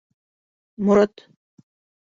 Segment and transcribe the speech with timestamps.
[0.85, 1.13] Морат